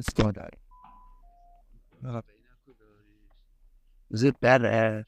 [0.00, 0.48] סטודאי.
[4.10, 5.04] זה פרש.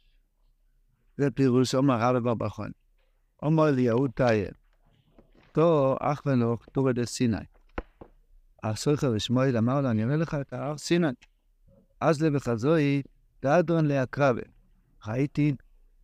[1.16, 2.70] זה פירוש אומר רבי בר בכון.
[3.42, 4.50] אומר אליהו טייב.
[5.52, 7.36] תו אח ונוך תורד סיני.
[8.62, 11.06] הסוכר ושמואל אמר לו, אני אראה לך את ההר סיני.
[12.00, 13.02] אז לבחזוי,
[13.42, 14.42] דאדרון להקרבה.
[15.06, 15.54] ראיתי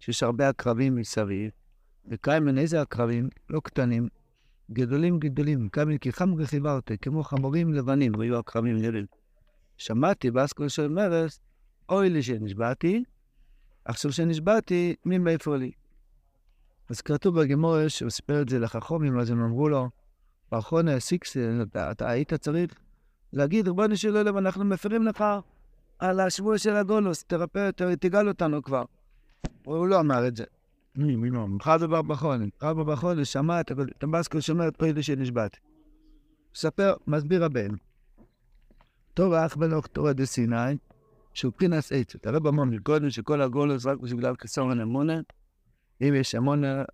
[0.01, 1.51] שיש הרבה עקרבים מסביב,
[2.07, 3.29] וקיימן איזה עקרבים?
[3.51, 4.09] לא קטנים,
[4.73, 6.35] גדולים גדולים, קיימן כי חם
[7.03, 9.07] כמו חמורים לבנים, היו עקרבים גדולים.
[9.77, 11.41] שמעתי באסקול של מרס,
[11.89, 13.05] אוי לי שנשבעתי,
[13.85, 15.71] עכשיו שנשבעתי, מי מאיפה לי?
[16.91, 19.89] אז כתוב בגמור שהוא סיפר את זה לחכומים, אז הם אמרו לו,
[20.53, 22.75] באחרונה סיקס, אתה, אתה היית צריך
[23.33, 25.25] להגיד, ריבונו של עולם, אנחנו מפרים לך
[25.99, 28.85] על השבוע של הגולוס, תרפא, תגאל אותנו כבר.
[29.65, 30.45] הוא לא אמר את זה.
[31.63, 33.71] חד דבר בחון, חד דבר בחון, שמע את
[34.03, 35.57] הבסקו שומר את פרידה שנשבעת.
[36.55, 37.69] מספר, מסביר הבן.
[39.35, 40.77] האח בלוך תורה דה סיני,
[41.35, 42.27] שהוא פינס עצת.
[42.27, 42.65] הרב אמר
[43.11, 45.21] שכל הגולוס רק בגלל כסורן אמונה.
[46.01, 46.85] אם יש אמונה,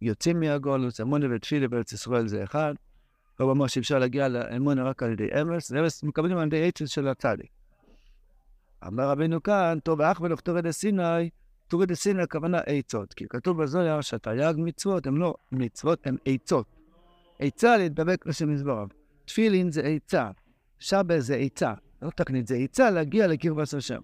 [0.00, 2.74] יוצאים מהגולוס, אמונה ותפילה בארץ ישראל זה אחד.
[3.38, 7.50] הרב אמר שאפשר להגיע לאמונה רק על ידי אמס, אמס מקבלים על ידי של הצדיק.
[8.86, 11.30] אמר רבינו כאן, טוב בלוך תורה דה סיני,
[11.70, 16.66] תוריד סין הכוונה עצות, כי כתוב בזויה שהתרי"ג מצוות הן לא מצוות, הן עצות.
[17.38, 18.88] עצה להתדבק לשם מזבריו.
[19.24, 20.30] תפילין זה עצה,
[20.78, 24.00] שבה זה עצה, לא תקנית, זה עצה להגיע לקרבת השם.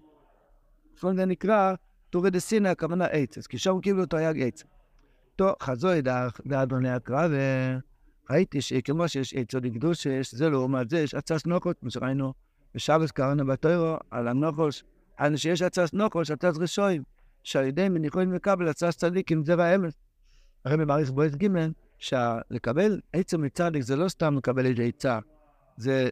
[0.95, 1.73] לפעמים זה נקרא
[2.09, 4.63] תוריד סין הכוונה עצת, כי שם קיבלו תרי"ג עץ.
[5.35, 6.01] טוב, חזוי
[6.45, 7.27] לאדוני הקרא,
[8.29, 12.33] וראיתי שכמו שיש עצות לקדוש, זה לעומת זה, יש עצס נוקות, כמו שראינו
[12.75, 14.83] בשבס קראנו בתוירו, על הנוקוש,
[15.17, 17.16] על שיש עצס נוקוש, עצס רשועים.
[17.47, 19.93] שעל ידי מניחוין וקבל עצה צדיקים זה והאמס.
[20.65, 21.47] הרי במעריך בועז ג'
[21.97, 25.19] שלקבל עצם מצדיק זה לא סתם לקבל איזה עצה,
[25.77, 26.09] זה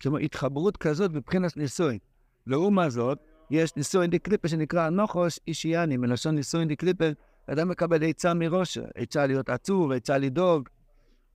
[0.00, 1.98] כמו התחברות כזאת מבחינת נישואין.
[2.46, 3.18] לעומת זאת,
[3.50, 7.04] יש נישואין די קליפה שנקרא נוחוש אישיאני, מלשון נישואין די קליפה,
[7.46, 10.68] אדם מקבל עצה מראש, עצה להיות עצוב, עצה לדאוג.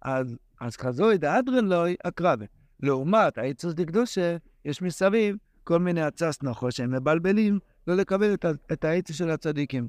[0.01, 2.45] אז, אז כזוי דאדרן לוי אקרבה.
[2.79, 8.83] לעומת העצות דקדושה, יש מסביב כל מיני עצס נחוש שהם מבלבלים, לא לקבל את, את
[8.83, 9.87] העצה של הצדיקים.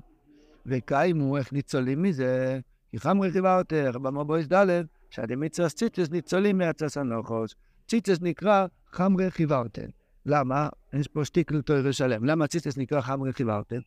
[0.66, 2.60] וקיימו, איך ניצולים מזה?
[2.90, 7.54] כי חמרי חיבה יותר, במבויס ד' שהדמיצרס ציטס ניצולים מעצס הנוחוש.
[7.88, 9.86] ציטס נקרא חמרי חיברתן.
[10.26, 10.68] למה?
[10.92, 12.24] יש פה שטיקל תוירה שלם.
[12.24, 13.78] למה ציטס נקרא חמרי חיברתן?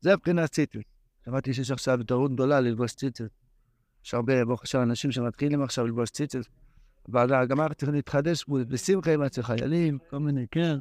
[0.00, 0.80] זה מבחינת ציטס.
[1.24, 3.28] שמעתי שיש עכשיו התערות גדולה ללבוש ציטס.
[4.04, 6.44] יש הרבה, ברוך השם, אנשים שמתחילים עכשיו ללבוש ציטס.
[7.12, 10.78] אבל גם אנחנו צריכים להתחדש בשמחה עם חיילים, כל מיני, כן.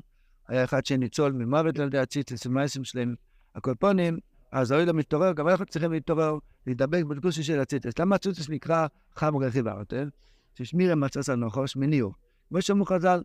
[0.49, 3.15] היה אחד שניצול ממוות על ידי הציטס, המעשים שלהם,
[3.55, 4.19] הקולפונים,
[4.51, 6.37] אז האוהל מתעורר, גם אנחנו צריכים להתעורר,
[6.67, 7.99] להידבק בדקוסי של הציטס.
[7.99, 10.09] למה הציטס נקרא חם רכיב ארטל?
[10.55, 12.13] ששמירה מצס הנוחוש מניעור.
[12.49, 13.21] כמו שאמרו חז"ל,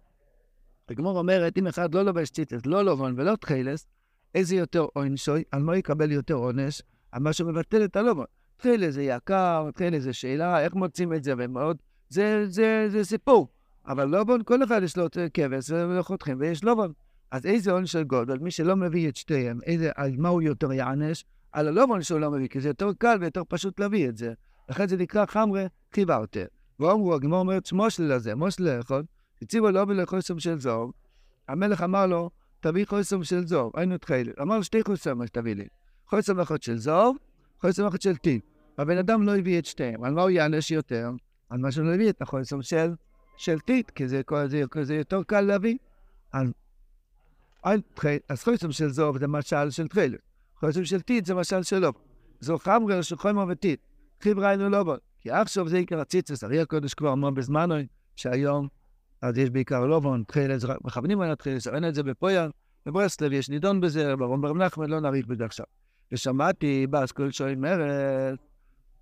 [0.88, 3.86] הגמור אומרת, אם אחד לא לובש ציטס, לא לובון ולא תחילס,
[4.34, 6.82] איזה יותר עונשוי, על מה יקבל יותר עונש?
[7.12, 8.24] על מה שמבטל את הלובון.
[8.56, 11.76] תחילס זה יקר, תחילס זה שאלה, איך מוצאים את זה, ומאוד,
[12.08, 13.48] זה, זה, זה סיפור.
[13.86, 16.92] אבל לובון, כל אחד יש לו כבש וחותכים, ויש לובון.
[17.34, 20.72] אז איזה עונש של גודל, מי שלא מביא את שתיהם, איזה, על מה הוא יותר
[20.72, 21.24] יענש?
[21.52, 24.32] על הלא עונש שהוא לא מביא, כי זה יותר קל ויותר פשוט להביא את זה.
[24.68, 26.44] לכן זה נקרא חמרה חיברתר.
[26.80, 29.04] ואומרו, הגמור אומרת מושל לזה, מושל לאכול,
[29.42, 30.92] הציבו לו ולחוסם של זור.
[31.48, 32.30] המלך אמר לו,
[32.60, 34.32] תביא חוסם של זור, היינו תחיל.
[34.42, 35.66] אמר לו, שתי חוסם מה שתביא לי.
[36.06, 37.14] חוסם אחד של זור,
[37.60, 38.42] חוסם אחד של טיפ.
[38.78, 41.10] הבן אדם לא הביא את שתיהם, על מה הוא יענש יותר?
[41.50, 42.94] על מה שהוא לא הביא את החוסם של,
[43.36, 45.76] של טיט, כי זה, זה, זה יותר קל להביא.
[48.28, 50.20] אז חוסם של זוב זה משל של תפילת.
[50.60, 51.98] חוסם של טיט זה משל של לובו.
[52.40, 53.80] זו חמרה של חומר וטיט.
[54.22, 54.94] חיברה אינו לובו.
[55.20, 56.44] כי עכשיו זה עיקר הציצוס.
[56.44, 57.74] הרי הקודש כבר אמר בזמנו
[58.16, 58.68] שהיום
[59.24, 62.50] אז יש בעיקר לובון, תחילת, מכוונים על התחילת, אין את זה בפויר.
[62.86, 65.66] בברסלב יש נידון בזה, ברום בר נחמן, לא נאריך בזה עכשיו.
[66.12, 68.36] ושמעתי באסקול שואל מרד,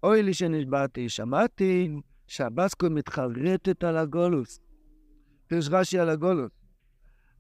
[0.02, 1.96] אוי לי שנשבעתי, שמעתי
[2.26, 4.60] שהבאסקול מתחרטת על הגולוס.
[5.46, 6.52] פירוש רש"י על הגולוס.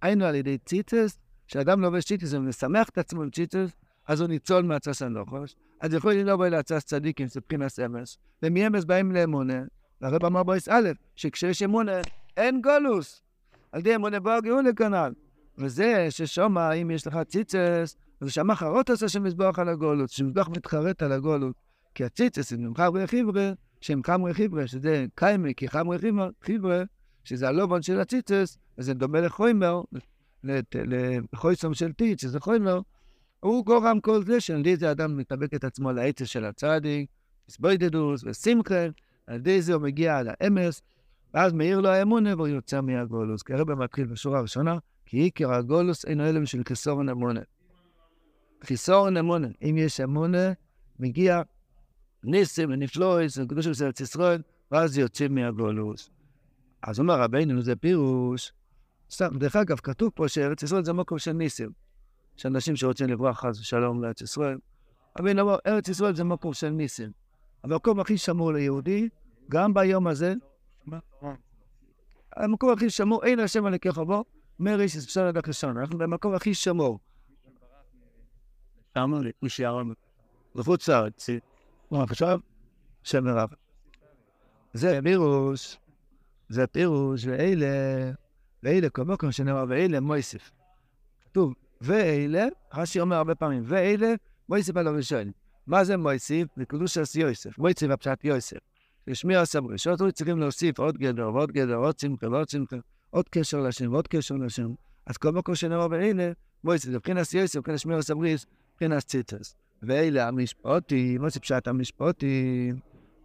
[0.02, 1.18] היינו על ידי ציטס,
[1.52, 3.70] כשאדם לובש ציטס ומשמח את עצמו עם ציטס,
[4.08, 5.54] אז הוא ניצול מעצס הנוחוש.
[5.80, 9.62] אז יכול להיות לבוא לעצס צדיקים, זה מבחינת אמס, ומאמס באים לאמונה,
[10.00, 11.92] והרב אמר בויס א', שכשיש אמונה,
[12.36, 13.22] אין גולוס.
[13.72, 15.12] על ידי אמונה בוא הגאולה כנ"ל.
[15.58, 21.02] וזה ששומע, אם יש לך ציצס, אז שמה חרות עשה שמזבח על הגולות, שמזבח מתחרט
[21.02, 21.56] על הגולות.
[21.94, 25.98] כי הציצס זה ממך חיברה, שהם חמרי חיברה, שזה קיימי, כי חמרי
[26.42, 26.82] חיברה,
[27.24, 29.82] שזה הלובון של הציצס, אז זה דומה לחוימר,
[31.32, 32.80] לחויסום של טיט, שזה חוימר,
[33.40, 37.10] הוא גורם כל זה שעל ידי זה אדם מתאבק את עצמו לעצה של הצדיק,
[37.48, 38.84] סבוידדוס ושמחה,
[39.26, 40.82] על ידי זה הוא מגיע לאמס,
[41.34, 43.42] ואז מאיר לו האמונה והוא יוצא מהגולוס.
[43.42, 47.40] כי הרב מתחיל בשורה הראשונה, כי עיקר הגולוס אינו אלם של חיסורן אמונה.
[48.64, 50.52] חיסורן אמונה, אם יש אמונה,
[50.98, 51.42] מגיע
[52.24, 56.10] ניסים ונפלויס, וקדוש של ארץ ישראל, ואז יוצאים מהגולוס.
[56.82, 58.52] אז אומר רבינו, זה פירוש.
[59.12, 61.70] סתם, דרך אגב, כתוב פה שארץ ישראל זה מקום של ניסים.
[62.38, 64.58] יש אנשים שרוצים לברוח חס ושלום לארץ ישראל.
[65.18, 67.10] רבינו אמר, ארץ ישראל זה מקום של ניסים.
[67.64, 69.08] המקום הכי שמור ליהודי,
[69.50, 70.34] גם ביום הזה,
[72.36, 74.24] המקום הכי שמור, אין השם על היקף בו,
[74.58, 75.78] מריש אפשר לדעת ראשון.
[75.78, 76.98] אנחנו במקום הכי שמור.
[78.96, 79.20] למה?
[80.54, 81.26] לחוץ לארץ.
[81.90, 82.40] עכשיו,
[83.02, 83.48] שם מרב.
[84.72, 85.76] זה פירוש,
[86.48, 87.66] זה פירוש, ואלה,
[88.62, 90.50] ואלה, כל מקום שנאמר, ואלה מויסף.
[91.24, 94.14] כתוב, ואלה, רש"י אומר הרבה פעמים, ואלה
[94.48, 95.30] מויסף על הראשון.
[95.66, 96.42] מה זה מויסף?
[96.56, 97.58] זה קדושת יוסף.
[97.58, 98.58] מויסף הפשט יוסף.
[99.06, 99.78] לשמיע הסברי.
[99.78, 102.76] שאותו צריכים להוסיף עוד גדר ועוד גדר, עוד צמחה ועוד צמחה,
[103.10, 104.74] עוד קשר לשם ועוד קשר לשם.
[105.06, 106.32] אז כל מקום שנאמר ואלה,
[106.64, 109.54] מויסף, זה מבחינת יוסף, מבחינת שמיע הסבריס, מבחינת ציטוס.
[109.82, 112.76] ואלה המשפוטים, זה פשט המשפוטים?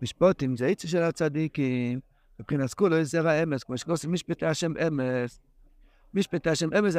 [0.02, 2.00] משפוטים זה עצה של הצדיקים,
[2.40, 5.40] מבחינת כולו יש זרע אמס, כמו שכוסים משפטי השם אמס.
[6.14, 6.96] משפטי השם אמס,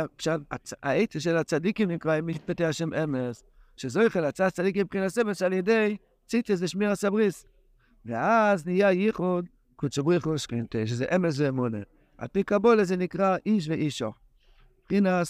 [0.83, 3.45] העצה של הצדיקים נקרא משפטי השם אמס,
[3.77, 5.97] שזו יכול הצעת צדיקים מבחינת אמס על ידי
[6.27, 7.47] ציטס ושמיר הסבריס.
[8.05, 9.47] ואז נהיה ייחוד
[9.77, 11.79] קודשו בריחו שכינתה, שזה אמס ואמונה.
[12.19, 14.13] על פי קבולה זה נקרא איש ואישו.
[14.83, 15.27] מבחינת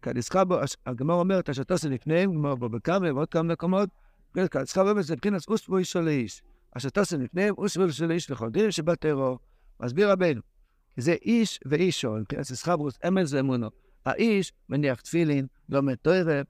[0.00, 0.56] קדיסחבו,
[0.86, 3.88] הגמר אומרת, השתוסי לפניהם, גמר בו בכמה ועוד כמה מקומות,
[4.50, 6.42] קדיסחבו באמת זה מבחינת אוספו אישו לאיש.
[6.76, 9.38] השתוסי לפניהם, אוספו אישו לאיש לכל דין שבטרו.
[9.80, 10.40] מסביר רבנו,
[10.96, 13.70] זה איש ואישו, מבחינת איסחברוס, אמץ ואמונו.
[14.06, 16.42] האיש מניח תפילין, לומד תוירה,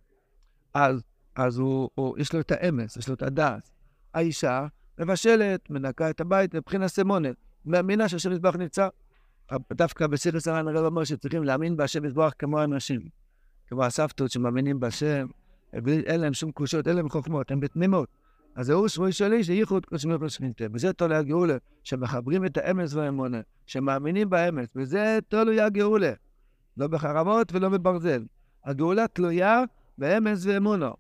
[0.75, 1.03] אז,
[1.37, 3.71] אז הוא, הוא, יש לו את האמץ, יש לו את הדעת.
[4.15, 4.67] האישה
[4.99, 7.37] מבשלת, מנקה את הבית מבחינת סמונת.
[7.65, 8.89] מאמינה שהשם מזבח נמצא.
[9.73, 13.01] דווקא בסיר סרן הרב אומר שצריכים להאמין בהשם מזבח כמו האנשים.
[13.69, 15.27] כמו הסבתות שמאמינים בהשם,
[15.87, 18.09] אין להם שום קושות, אין להם חוכמות, הם בתמימות.
[18.57, 20.65] אז זהו שבוי שלי שייחוד קודשמי פלסמינטה.
[20.75, 26.13] וזה תולו הגאולה, שמחברים את האמץ והאמונה, שמאמינים באמץ, וזה תולו הגאולה.
[26.77, 28.25] לא בחרמות ולא בברזל.
[28.65, 29.63] הגאולה תלויה
[29.99, 30.95] באמץ ואמונו.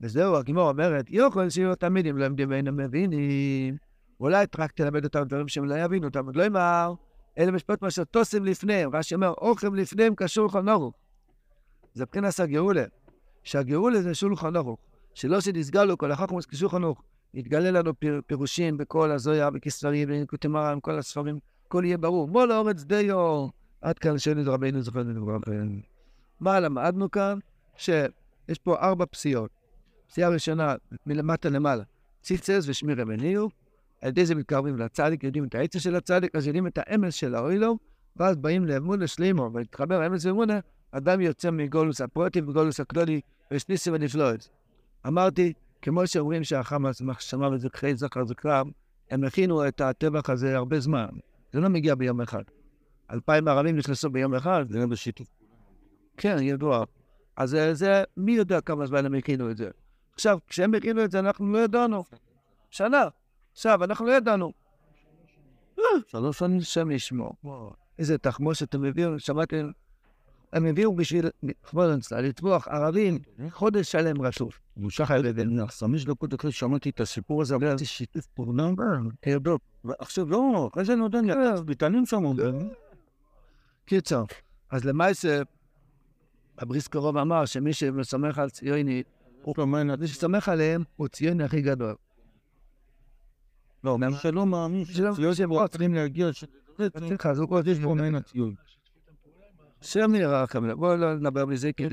[0.00, 3.76] וזהו, הגמור אומרת, יכול שיהיו תמיד אם עומדים ואינם מבינים.
[4.20, 6.26] אולי רק תלמד אותם דברים שהם לא יבינו אותם.
[6.26, 6.94] עוד לא אמר,
[7.38, 8.96] אלה משפט מה שתוסם לפניהם.
[8.96, 10.94] רש"י אומר, אוכל לפניהם כשולחן ערוך.
[11.94, 12.84] זה מבחינת הגאולה,
[13.44, 14.78] שהגאולה זה שולחן ערוך,
[15.16, 17.02] שלא שנסגלו כל החוכמוס ערוך.
[17.34, 22.28] יתגלה לנו פיר, פירושים בכל הזויה, בכספרים, בנקוטי מרן, כל הספרים, הכל יהיה ברור.
[22.28, 23.48] מול האורץ דיו,
[23.80, 25.80] עד כאן שאין רבינו זוכר לדברם.
[26.40, 27.38] מה למדנו כאן?
[27.76, 29.50] שיש פה ארבע פסיעות.
[30.08, 30.74] פסיעה ראשונה,
[31.06, 31.82] מלמטה למעלה,
[32.22, 33.48] ציצס ושמירה מניעו,
[34.02, 37.34] על ידי זה מתקרבים לצדיק, יודעים את העצה של הצדיק, אז יודעים את האמס של
[37.34, 37.78] האוילו,
[38.16, 40.60] ואז באים לאמונה שלימו, ולהתחבר לאמס ואמונה,
[40.90, 43.20] אדם יוצא מגולוס הפרוטים וגולוס הכלולי,
[43.50, 44.55] ויש ניסים ונפלאות.
[45.06, 48.70] אמרתי, כמו שאומרים שהחמאס שמע וזכרי זכר זכרם,
[49.10, 51.06] הם הכינו את הטבח הזה הרבה זמן.
[51.52, 52.42] זה לא מגיע ביום אחד.
[53.10, 54.64] אלפיים ערבים נכנסו ביום אחד.
[54.68, 55.28] זה לא בשיתוף.
[56.16, 56.84] כן, ידוע.
[57.36, 59.70] אז זה, מי יודע כמה זמן הם הכינו את זה.
[60.14, 62.04] עכשיו, כשהם הכינו את זה, אנחנו לא ידענו.
[62.70, 63.04] שנה.
[63.52, 64.52] עכשיו, אנחנו לא ידענו.
[66.06, 67.34] שלוש שנים שם ישמור.
[67.98, 69.70] איזה תחמושת הם הביאו, שמעתם?
[70.56, 71.28] הם הביאו בשביל,
[71.70, 73.18] פרנסה, לטבוח ערבים,
[73.50, 74.60] חודש שלם רצוף.
[74.76, 78.68] והוא שחר לבן, חמש דקות אחרי שמעתי את הסיפור הזה, אמרתי שיתוף פעולה,
[79.98, 81.32] עכשיו לא, אחרי זה נותן לי,
[81.66, 82.70] ביטנים שם אומרים.
[83.84, 84.24] קיצר,
[84.70, 85.42] אז למעשה,
[86.58, 89.02] הבריס קרוב אמר שמי שסומך על ציוני,
[89.98, 91.94] מי שסומך עליהם הוא ציוני הכי גדול.
[93.84, 96.28] לא, מי שלא מאמין, ציוני צריכים להגיע,
[97.66, 98.54] יש פה מעין הציון.
[99.86, 101.84] שם נראה לכם, בואו לא נדבר מזה, כי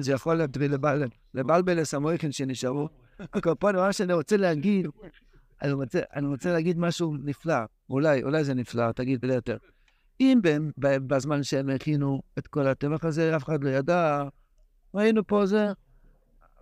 [0.00, 0.40] זה יכול
[1.34, 2.88] לבלבל לסמויכן שנשארו.
[3.20, 4.86] הקופון, מה שאני רוצה להגיד,
[5.62, 7.54] אני רוצה, אני רוצה להגיד משהו נפלא,
[7.90, 9.56] אולי, אולי זה נפלא, תגיד בלי יותר.
[10.20, 10.40] אם
[10.78, 14.24] בזמן שהם הכינו את כל הטבח הזה, אף אחד לא ידע,
[14.94, 15.72] ראינו פה זה,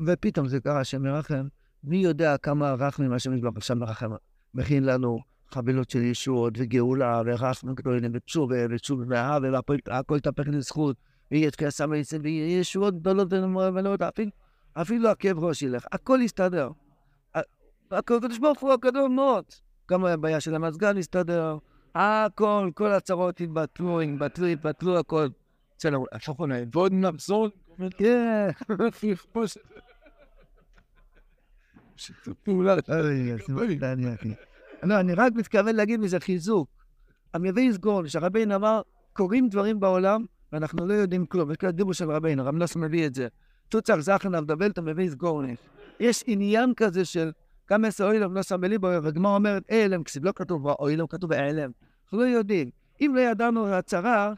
[0.06, 1.46] ופתאום זה קרה, השם ירחם,
[1.84, 4.10] מי יודע כמה רחמים השם יזבח, השם ירחם,
[4.54, 5.18] מכין לנו
[5.54, 10.96] חבילות של ישועות וגאולה ורחמים גדולים ותשובה ותשובה ואהבה והכל יתהפך לזכות
[11.30, 14.00] ויהיה את כסם ויצא ויהיה ישועות גדולות ומלאות
[14.74, 16.70] אפילו, הכאב ראש ילך, הכל יסתדר.
[17.90, 19.44] הקדוש ברוך הוא הגדול מאוד.
[19.90, 21.58] גם הבעיה של המזגן יסתדר,
[21.94, 25.26] הכל, כל הצרות יתבטלו, יתבטלו, יתבטלו, הכל.
[25.78, 27.48] בסדר, השופון ועוד נחזור.
[27.98, 28.48] כן.
[32.44, 32.76] פעולה.
[34.84, 36.68] לא, אני רק מתכוון להגיד מזה חיזוק.
[37.34, 38.80] המביא יסגור, שהרביין אמר,
[39.12, 41.50] קורים דברים בעולם, ואנחנו לא יודעים כלום.
[41.50, 43.28] יש כאלה דיבור של רביין, הרב נוס מביא את זה.
[43.68, 45.58] תוצר זכן אבדבל, אתה מביא יסגורניש.
[46.00, 47.32] יש עניין כזה של
[47.66, 51.70] כמה עשר אוילם לא שם בליבו, והגמרא אומרת, אלם, כסיב לא כתוב אוילם, כתוב אלם.
[52.04, 52.70] אנחנו לא יודעים.
[53.00, 54.32] אם לא ידענו הצהרה,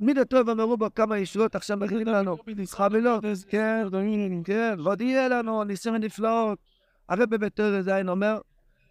[0.00, 2.36] מידי טוב אמרו בו כמה ישועות עכשיו מכינים לנו.
[2.66, 3.86] חבילות, כן,
[4.44, 6.58] כן, ועוד יהיה לנו ניסים ונפלאות.
[7.08, 8.38] הרב בבית זין אומר,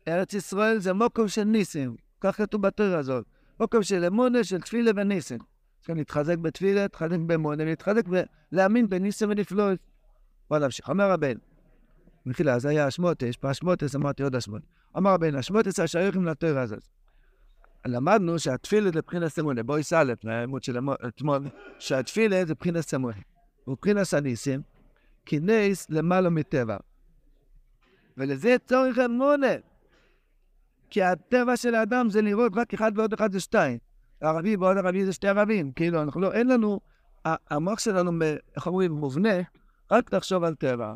[0.10, 1.96] ארץ ישראל זה מוקום של ניסים.
[2.22, 3.26] כך כתוב בתורה הזאת.
[3.60, 5.40] מוקום של אמונה, של תפילה וניסים.
[5.78, 8.04] צריכים להתחזק בתפילה, להתחזק באמונה, להתחזק
[8.52, 9.80] ולהאמין בניסים ונפלאות.
[10.50, 10.90] בוא נמשיך.
[10.90, 11.34] אומר הבן,
[12.26, 14.66] מחילה, אז היה אשמוטס, באשמוטס אמרתי עוד אשמוטס.
[14.98, 16.88] אמר הבן, אשמוטס השייכים לתורה הזאת.
[17.86, 19.64] למדנו שהתפילה זה מבחינת אמונה.
[19.64, 21.48] בואי סלף, לעמוד של אתמול,
[21.80, 23.18] שהתפילה זה מבחינת אמונה.
[23.68, 24.62] מבחינת הניסים,
[25.26, 26.78] כי נס למעלה מטבע.
[28.18, 29.48] ולזה צורך אמונה.
[30.90, 33.78] כי הטבע של האדם זה לראות רק אחד ועוד אחד זה שתיים.
[34.22, 35.72] ערבי ועוד ערבי זה שתי ערבים.
[35.72, 36.80] כאילו, אנחנו לא, אין לנו,
[37.26, 38.12] המוח שלנו,
[38.56, 39.36] איך אומרים, מובנה,
[39.92, 40.96] רק לחשוב על טבע.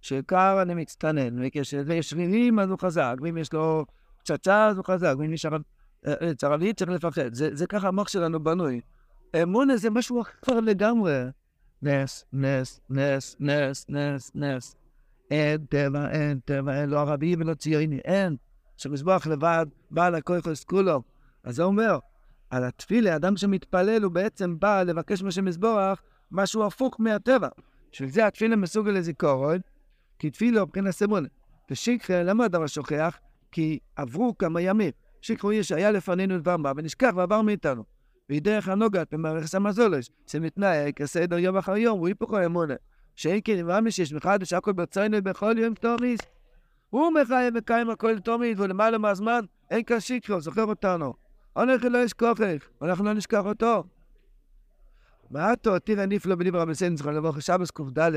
[0.00, 3.84] שעיקר אני מצטנן, וכשיש שרירים אז הוא חזק, ואם יש לו
[4.18, 5.46] פצצה אז הוא חזק, ואם יש
[6.42, 7.34] ערבי צריך לפחד.
[7.34, 8.80] זה, זה ככה המוח שלנו בנוי.
[9.42, 11.22] אמונה זה משהו אחר לגמרי.
[11.82, 14.76] נס, נס, נס, נס, נס, נס.
[15.30, 18.36] אין טבע, אין טבע, אין לא ערבי ולא ציוני, אין.
[18.76, 21.02] שמזבח לבד, בעל הכוח כולו.
[21.44, 21.98] אז זה אומר,
[22.50, 27.48] על התפילה, אדם שמתפלל הוא בעצם בא לבקש משם מזבוח משהו הפוך מהטבע.
[27.92, 29.58] בשביל זה התפילה מסוגל לזיכרון,
[30.18, 31.28] כי תפילה הוא מבחינת סמונה.
[31.70, 33.18] ושיקחה, למה הדבר שוכח?
[33.52, 34.90] כי עברו כמה ימים.
[35.22, 37.84] שיקחו איש שהיה לפנינו דבר מה, ונשכח ועבר מאיתנו.
[38.28, 42.74] והיא דרך הנוגעת במערכת המזולש, שמתנהג כסדר יום אחר יום, הוא היפוכו אמונה.
[43.16, 46.20] שאין כן נברא שיש מחדש הכל ברצינו בכל יום תוריס.
[46.90, 51.14] הוא מחייב וקיים הכל תומיד, ולמעלה מהזמן אין כאן שיקרו, זוכר אותנו.
[51.56, 53.84] אנחנו לא ישכוחך, אנחנו לא נשכח אותו.
[55.30, 58.12] מעטו, תראה נפלא בדבר רבי סן, זכרון לבוא שבס קד,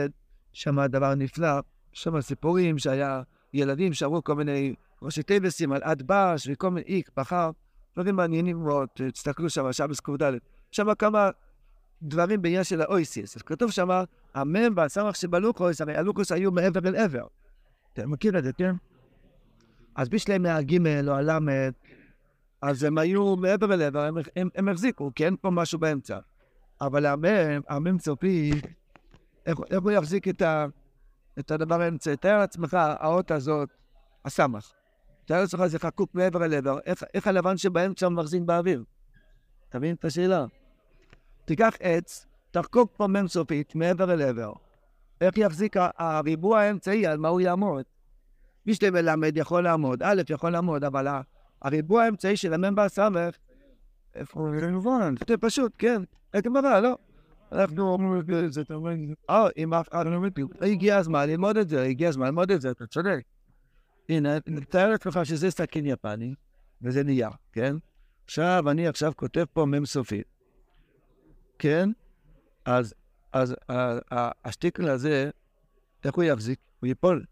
[0.53, 1.59] שם דבר נפלא,
[1.93, 3.21] שם סיפורים שהיה
[3.53, 7.51] ילדים שעברו כל מיני ראשי טייבסים על עד בש וכל מיני איק, בחר,
[7.95, 10.33] דברים מעניינים מאוד, תסתכלו שם, שבס קד.
[10.71, 11.29] שם כמה
[12.01, 13.35] דברים בעניין של האויסיס.
[13.35, 13.89] אז כתוב שם,
[14.33, 17.25] המם והסמך שבלוקוס, הרי הלוקוס היו מעבר אל עבר.
[17.99, 18.75] אתה מכיר את זה, כן?
[19.95, 21.71] אז בשלהם מהגימל או הלמד,
[22.61, 26.19] אז הם היו מעבר אל עבר, הם, הם, הם החזיקו, כי אין פה משהו באמצע.
[26.81, 28.51] אבל המם, המם צופי,
[29.45, 30.65] איך, איך הוא יחזיק את, ה,
[31.39, 32.15] את הדבר האמצע?
[32.15, 33.69] תאר לעצמך, האות הזאת,
[34.25, 34.71] הסמך.
[35.25, 38.83] תאר לעצמך, זה חקוק מעבר אל עבר, איך, איך הלבן שבאמצע מחזיק באוויר?
[39.69, 40.45] אתה מבין את השאלה?
[41.45, 44.53] תיקח עץ, תחקוק פה מ"ם סופית מעבר אל עבר.
[45.21, 47.83] איך יחזיק הריבוע האמצעי, על מה הוא יעמוד?
[48.65, 51.07] מי שאתם מלמד יכול לעמוד, א' יכול לעמוד, אבל
[51.61, 53.35] הריבוע האמצעי של המ"ם והסמך,
[54.15, 54.59] איפה הוא?
[54.59, 56.01] זה מובן, זה פשוט, כן.
[56.33, 56.97] אין גמרא, לא.
[57.51, 58.91] אנחנו אומרים את זה, אתה אומר,
[59.29, 62.61] אה, אם אף אחד לא מבין, הגיע הזמן ללמוד את זה, הגיע הזמן ללמוד את
[62.61, 63.19] זה, אתה צודק.
[64.09, 66.33] הנה, תאר לעצמך שזה סכין יפני,
[66.81, 67.75] וזה נייר, כן?
[68.25, 70.27] עכשיו, אני עכשיו כותב פה מ"ם סופית.
[71.59, 71.89] כן?
[72.65, 72.93] אז,
[73.33, 73.55] אז
[74.45, 75.29] השטיקל הזה,
[76.03, 76.59] איך הוא יחזיק?
[76.79, 77.25] הוא ייפול.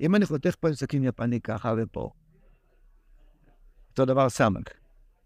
[0.00, 2.10] אם אני חותך פה עם סכין יפני ככה ופה,
[3.90, 4.68] אותו דבר סמך.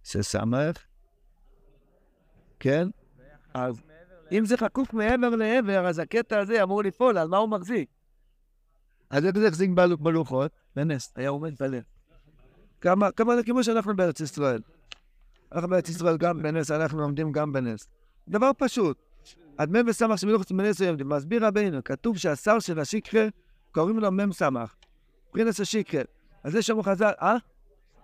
[0.05, 0.77] זה סמך,
[2.61, 2.89] כן?
[3.55, 3.81] אז
[4.33, 7.89] אם זה חקוק מעבר לעבר, אז הקטע הזה אמור לפעול, על מה הוא מחזיק?
[9.11, 9.71] אז איך זה יחזיק
[10.01, 10.53] בלוחות?
[10.77, 11.83] בנס, היה עומד בלב.
[12.81, 14.61] כמה, זה כמו שאנחנו בארץ ישראל.
[15.53, 17.89] אנחנו בארץ ישראל גם בנס, אנחנו לומדים גם בנס.
[18.29, 19.06] דבר פשוט.
[19.57, 23.27] אדמי וסמך שמלוכת מנס היום, מסביר רבינו, כתוב שהשר של השיקחה,
[23.73, 24.75] קוראים לו מ"ם סמך.
[25.31, 25.99] פרינס השיקחה.
[26.45, 27.37] אז זה שאמרו חז"ל, אה?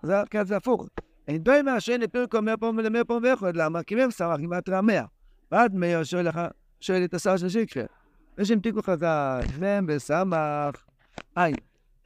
[0.03, 0.87] זה, כן, זה הפוך.
[1.27, 3.83] אין דוי מהשן לפרקו מאה פעם ולמאה פעם ואחד, למה?
[3.83, 5.05] כי מ"ם סמך גימטריה מאה.
[5.51, 6.41] ועד מאיר שואל לך,
[6.79, 7.79] שואל את השר של השיקחה.
[8.37, 10.85] ושהמתיקו חז"ל, מ"ם וסמך,
[11.37, 11.55] אין.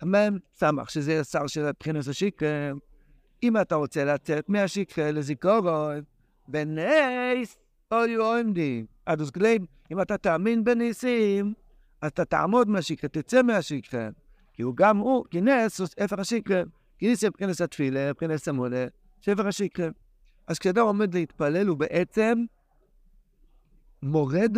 [0.02, 2.46] המ"ם סמך, שזה השר של פרינס השיקחה.
[3.44, 6.02] אם אתה רוצה לצאת מהשיקחה לזיכרון,
[6.48, 7.58] בנס,
[7.92, 8.97] היו עומדים.
[9.08, 11.54] אז גליים, אם אתה תאמין בניסים,
[12.02, 14.10] אז אתה תעמוד מהשקרה, תצא מהשקרה.
[14.54, 16.62] כי הוא גם הוא, כי נס הוא ספר השקרה.
[16.98, 18.86] כי ניסים מבחינת התפילה, מבחינת המולה,
[19.24, 19.88] ספר השקרה.
[20.48, 22.44] אז כשאדם עומד להתפלל, הוא בעצם
[24.04, 24.58] מורד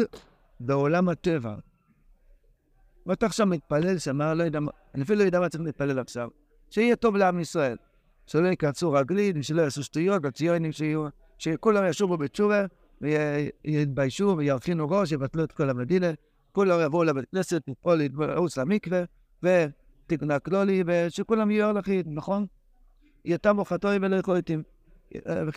[0.60, 1.56] בעולם הטבע.
[3.06, 4.60] ואתה עכשיו מתפלל, שאמר, לא יודע,
[4.96, 6.30] אני אפילו לא יודע מה צריך להתפלל עכשיו.
[6.70, 7.78] שיהיה טוב לעם ישראל.
[8.28, 12.66] שלא ייכנסו רגלין, שלא יעשו שטויות, הציונים שיהיו, שכולם ישובו בתשובה,
[13.02, 16.08] ויתביישו וירכינו ראש, יבטלו את כל המדינה,
[16.52, 19.04] כולם יבואו לבית כנסת, יפול להתברוץ למקווה,
[19.44, 22.46] ותקנק לו לי, ושכולם יהיו הולכים, נכון?
[23.26, 24.64] יתם אוכתוי ולא יכולתים.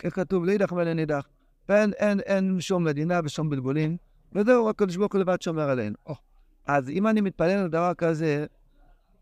[0.03, 0.45] איך כתוב?
[0.45, 1.27] לאידך ולנידך.
[1.69, 3.97] ואין אין, אין שום מדינה ושום בלבולים,
[4.33, 5.95] וזהו, הקדוש ברוך הוא לבד שומר עלינו.
[6.09, 6.13] Oh.
[6.67, 8.45] אז אם אני מתפלל על דבר כזה,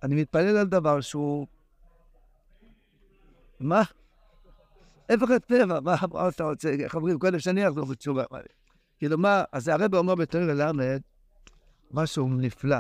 [0.04, 1.48] אני מתפלל על דבר שהוא...
[3.60, 3.82] מה?
[5.12, 5.80] איפה הטבע?
[5.80, 5.96] מה
[6.30, 6.70] אתה רוצה?
[6.70, 7.20] איך אומרים?
[7.20, 8.24] קודם שאני אחזור בתשובה.
[8.98, 11.02] כאילו מה, אז הרב אומר בתור ללמד
[11.92, 12.78] משהו נפלא.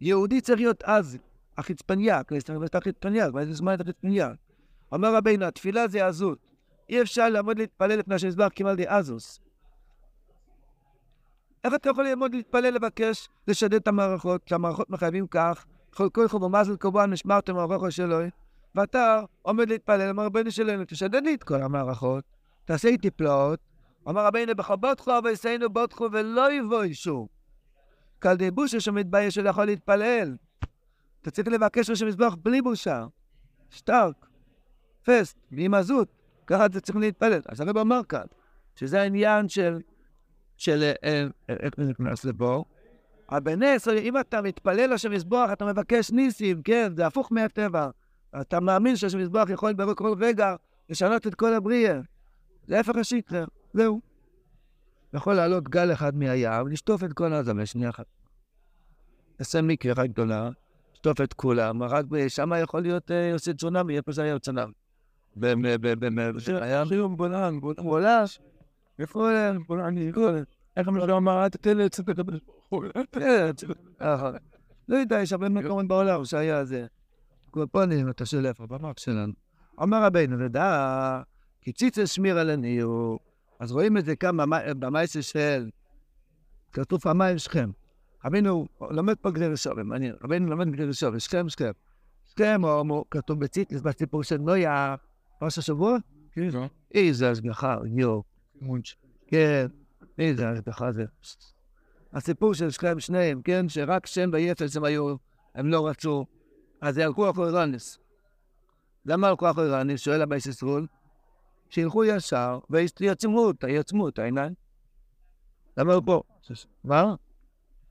[0.00, 1.18] יהודי צריך להיות אז
[1.58, 4.36] החצפניאק, להסתכל החצפניאק, מה זה זמן את החצפניאק?
[4.92, 6.38] אומר רבינו, התפילה זה עזות.
[6.88, 9.40] אי אפשר לעמוד להתפלל לפני שמזבח כמעט אזוס.
[11.64, 16.76] איך אתה יכול לעמוד להתפלל לבקש לשדד את המערכות, כשהמערכות מחייבים כך, כל חוב ומזל
[16.80, 18.18] כמובן נשמרתם על שלו,
[18.76, 22.24] ואתה עומד להתפלל, אמר רבינו שלנו, תשדד לי את כל המערכות,
[22.64, 23.60] תעשה איתי פלאות.
[24.08, 27.28] אמר רבינו, בכבודכו ויסיינו בודכו ולא יבואי שוב.
[28.18, 30.36] קל די בושה שמתבייש שלא יכול להתפלל.
[31.22, 33.06] אתה צריך לבקש ראש המזבח בלי בושה.
[33.70, 34.26] שטרק,
[35.02, 36.08] פסט, בלי מזות.
[36.46, 37.40] ככה אתה צריך להתפלל.
[37.48, 38.24] אז הרב אמר כאן,
[38.74, 39.78] שזה העניין של,
[40.56, 42.64] של, אה, אה, איך זה נכנס לפה?
[43.30, 47.90] בנס, אם אתה מתפלל לשם מזבח, אתה מבקש ניסים, כן, זה הפוך מהטבע.
[48.40, 50.54] אתה מאמין שהשם מזבח יכול בכל רגע
[50.88, 52.00] לשנות את כל הבריאה.
[52.66, 54.00] זה ההפך השקר, זהו.
[55.14, 58.06] יכול לעלות גל אחד מהים, לשטוף את כל העזה בשנייה אחת.
[59.38, 60.50] נעשה מקרה אחת גדולה,
[60.92, 64.72] לשטוף את כולם, רק שם יכול להיות אה, צונאמי, איפה זה היה צונאמי?
[65.36, 65.64] בים
[67.16, 68.24] בולען, בולען.
[68.98, 69.28] איפה
[69.66, 70.44] בולען?
[70.76, 72.38] איך אמר אמר, תתן לי לצאת לקבל
[74.88, 76.86] לא יודע, יש הרבה מקומות בעולם שהיה זה.
[77.56, 79.32] קופונים, אתה שואל איפה, במאפ שלנו.
[79.82, 81.22] אמר רבינו, ודע,
[81.60, 83.18] כי ציצה שמיר על הניור.
[83.60, 84.36] אז רואים את זה כאן
[84.78, 85.70] במייסר של,
[86.72, 87.70] כתוב פעמיים שכם.
[88.24, 91.70] רבינו לומד פה גדיר שורים, מעניין, רבינו לומד גדיר שורים, שכם, שכם.
[92.24, 92.62] שכם,
[93.10, 94.94] כתוב בציטלס, בסיפור של נויה,
[95.38, 95.96] פרש השבוע?
[96.32, 96.48] כן.
[96.94, 98.20] איזה השגחה, יו.
[99.26, 99.66] כן,
[100.18, 101.04] איזה השגחה זה.
[102.12, 105.16] הסיפור של שכם שניהם, כן, שרק שם ויפס הם היו,
[105.54, 106.26] הם לא רצו,
[106.80, 107.98] אז הלכו אחרי רנס.
[109.06, 110.00] למה הלכו אחרי רנס?
[110.00, 110.86] שואל הבייס ישראל.
[111.70, 114.54] שילכו ישר ויעצמו אותה, יעצמו את העיניים.
[115.76, 116.22] למה הוא פה?
[116.84, 117.14] מה?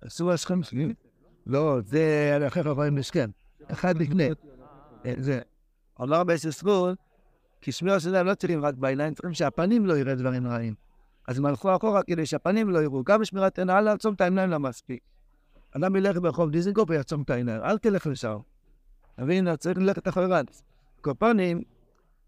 [0.02, 0.94] עשו השכם שלי?
[1.48, 3.30] לא, זה על אחר חברים בשכם.
[3.72, 4.30] אחד לפני.
[5.18, 5.40] זה.
[6.02, 6.96] אמר הבייס ישראל,
[7.62, 10.74] כי שמירה שלהם לא צריכים רק בעיניים, צריכים שהפנים לא יראה דברים רעים.
[11.28, 13.04] אז הם הלכו אחורה כדי שהפנים לא יראו.
[13.04, 15.04] גם בשמירת עיניים, לעצום את העיניים לא מספיק.
[15.72, 18.38] אדם ילך ברחוב דיזנגוף ויעצום את העיניים, אל תלך לשם.
[19.18, 19.56] מבין?
[19.56, 20.28] צריך ללכת אחרי
[21.02, 21.62] קופונים,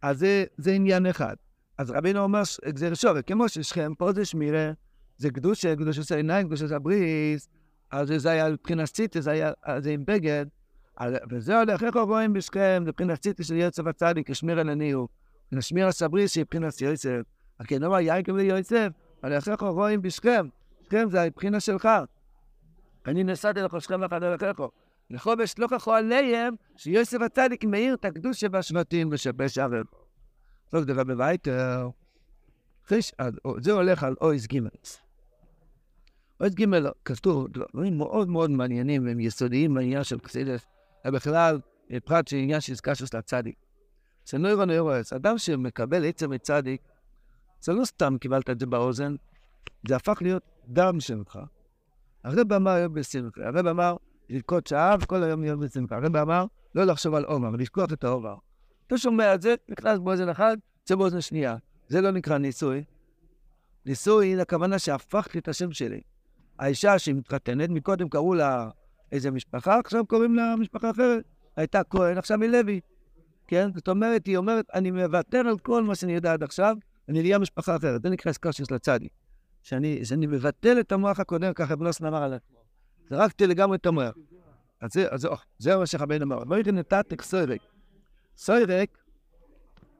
[0.01, 1.35] אז זה, זה עניין אחד.
[1.77, 2.41] אז רבינו אומר,
[2.75, 4.71] זה ראשון, כמו ששכם, פה זה שמירה,
[5.17, 7.49] זה קדושה, קדושה העיניים, קדושה הבריס,
[7.91, 10.45] אז זה היה מבחינת ציטי, זה היה, זה עם בגד,
[11.29, 15.07] וזה הולך, איך רואים בשכם, מבחינת ציטי של יוצב הצדיק, השמירה לניהו,
[15.51, 16.73] ונשמירה סבריס שהיא מבחינת.
[17.59, 18.89] הכן אומר, יאי כבלי יוצב,
[19.23, 20.47] אבל איך רואים בשכם,
[20.83, 21.89] שכם זה הבחינה שלך.
[23.07, 24.59] אני נסעתי לך שכם ואחד אליכך.
[25.09, 29.85] לחובש לא ככה עליהם, שיוסף הצדיק מאיר את הקדוש שבשבטים ושבש ערב.
[30.71, 31.89] זאת דבר בבייטר.
[33.57, 34.69] זה הולך על אויס גימל.
[36.39, 40.65] אויס גימל כתוב דברים מאוד מאוד מעניינים והם יסודיים בעניין של חסידס,
[41.07, 41.59] ובכלל,
[42.05, 43.55] פרט של עניין של קשוס לצדיק.
[44.25, 46.81] זה נוירו נוירוס, אדם שמקבל עצם מצדיק,
[47.61, 49.15] זה לא סתם קיבלת את זה באוזן,
[49.87, 51.39] זה הפך להיות דם שלך.
[52.23, 53.95] הרב אמר היום בשמחה, הרב אמר,
[54.29, 55.95] ללקוט שעה וכל היום להיות בשמחה.
[55.95, 58.35] הרב אמר, לא לחשוב על עומר, לשכוח את העומר.
[58.87, 61.55] אתה שומע את זה, נכנס באוזן אחת, יוצא באוזן שנייה.
[61.87, 62.83] זה לא נקרא ניסוי.
[63.85, 66.01] ניסוי, הכוונה שהפכתי את השם שלי.
[66.59, 68.69] האישה שהיא מתחתנת, מקודם קראו לה
[69.11, 71.23] איזה משפחה, עכשיו קוראים לה משפחה אחרת.
[71.55, 72.79] הייתה כהן, עכשיו היא לוי.
[73.47, 73.69] כן?
[73.75, 76.75] זאת אומרת, היא אומרת, אני מוותר על כל מה שאני יודע עד עכשיו,
[77.09, 78.01] אני נהיה משפחה אחרת.
[78.01, 79.11] זה נקרא עסקה של הצדיק.
[79.63, 82.56] שאני, שאני מבטל את המוח הקודם, ככה בלוסן אמר על עצמו.
[83.09, 84.15] זרקתי לגמרי את המוח.
[84.81, 86.55] אז זה, אז, זה מה שרבנו אמר.
[86.55, 87.61] הייתי נתתק סוירק.
[88.37, 88.97] סוירק,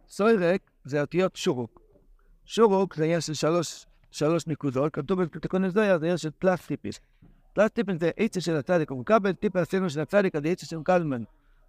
[0.10, 1.82] סוירק זה אותיות שורוק.
[2.46, 7.00] שורוק זה עניין של שלוש, שלוש נקודות, כתוב בתיקון הזויה, זה עניין של פלסטיפיס.
[7.54, 11.24] פלסטיפיס זה עצה של הצדיק, הוא מקבל טיפה עשינו של הצדיק, זה עצה של קלמן.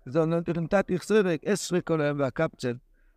[0.07, 2.75] זה נתתי סוירק, אס שריק כל היום והקפצ'ל.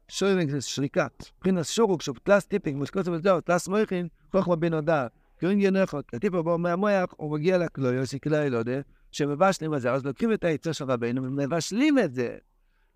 [0.07, 1.23] שוירק זה שריקת.
[1.37, 5.07] מבחינת שורוק, שהוא פלסטיפיק, מושקות בזהו, פלס מויכין, חוכמה בן הודעה.
[5.41, 10.05] קוראים ינחות, כתיבה בו מהמוח, הוא מגיע לכלויו, שכלי לא יודע, שמבשלים את זה, אז
[10.05, 12.37] לוקחים את העצה של רבינו ומבשלים את זה.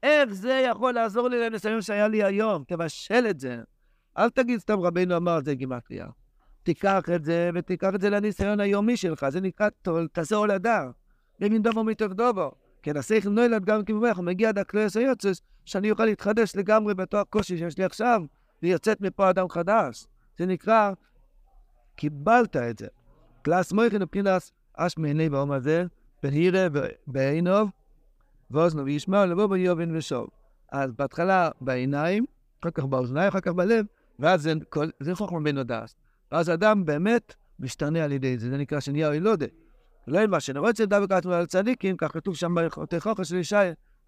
[0.04, 2.64] איך זה יכול לעזור לי לניסיון שהיה לי היום?
[2.68, 3.58] תבשל את זה.
[4.18, 6.08] אל תגיד סתם רבינו אמר את זה גימטריה.
[6.64, 9.70] תיקח את זה ותיקח את זה לניסיון היומי שלך, זה נקרא
[10.12, 10.90] תעשה הולדה.
[11.40, 12.52] ימין דובו מתוך דובו.
[12.84, 17.58] כן, השכל נוילד גם כמובן, מגיע עד הכלויוס היוצס, שאני אוכל להתחדש לגמרי בתור הקושי
[17.58, 18.22] שיש לי עכשיו,
[18.64, 20.06] ויוצאת מפה אדם חדש.
[20.38, 20.92] זה נקרא,
[21.96, 22.88] קיבלת את זה.
[23.42, 25.86] קלאס מויכין ופינס אש מעיני בעום הזה,
[26.24, 26.68] בהירה
[27.08, 27.70] בעינוב,
[28.52, 30.28] ואוזנו וישמע, לבוא ביובין ושוב.
[30.72, 32.26] אז בהתחלה בעיניים,
[32.62, 33.86] אחר כך באוזניים, אחר כך בלב,
[34.20, 35.96] ואז זה, כל, זה חוכמה בן הדס.
[36.32, 39.46] ואז אדם באמת משתנה על ידי זה, זה נקרא שנהיה אילודה.
[40.08, 43.56] לא מה שנראה אצל דוד כתוב על צדיקים, כך כתוב שם ברכותי חוכר של ישי,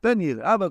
[0.04, 0.70] בן יראה, אבל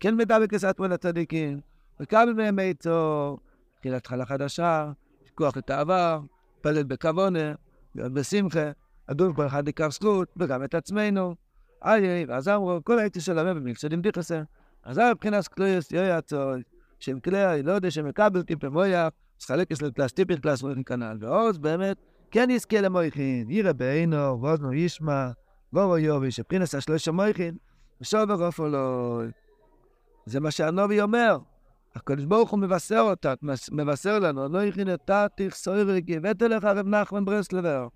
[0.00, 1.60] כן מדבק לסתמו לצדיקים,
[2.00, 3.38] וקבל מהם עצו,
[3.80, 4.92] תחילת התחלה חדשה,
[5.34, 6.20] כוח את העבר,
[6.62, 7.52] פלט בכוונה,
[7.94, 8.70] להיות בשמחה,
[9.06, 11.34] אדון כל אחד יקר זכות, וגם את עצמנו.
[11.84, 14.42] איי, ואז אמרו, כל הייתי של המם במקצודים דיחסר.
[14.84, 16.62] אז זה מבחינת קלויוס יוי הצוי,
[16.98, 19.08] שם כלי, לא יודע, שמקבל טיפה מויח,
[19.40, 21.16] אז חלק יש לקלאס טיפר קלאס מויכין כנ"ל.
[21.20, 21.96] ועוז באמת,
[22.30, 25.30] כן יזכה למויכין, יראה בעינו, ואוזנו ישמע,
[25.72, 27.56] ואו יובי, שפרינס השלושה מויכין,
[28.00, 29.20] ושוב ורופו לו.
[30.26, 31.38] זה מה שהנובי אומר.
[31.94, 33.34] הקדוש ברוך הוא מבשר אותה,
[33.72, 37.88] מבשר לנו, לא יכין אתה תכסוי רגי, ותל לך רב נחמן ברסלבר,